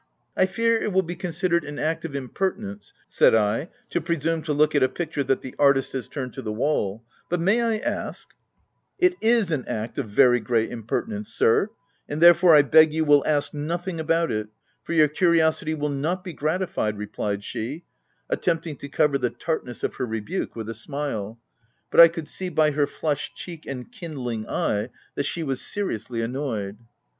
[0.35, 2.49] "I fear it will be considered an act of imper OF WILDFELL HALL.
[2.57, 6.07] 91 tinence," said I," to presume to look at a picture that the artist has
[6.07, 8.29] turned to the wall; but may I ask'*
[8.97, 11.69] —"It is an act of very great impertinence, sir;
[12.09, 14.47] and therefore, I beg you will ask nothing about it,
[14.83, 17.83] for your curiosity will not be gratified/' replied she,
[18.27, 21.39] attempting to cover the tartness of her rebuke with a smile;—
[21.91, 26.23] but I could see, by her flushed cheek and kindling eye, that she was seriously
[26.23, 26.79] annoyed.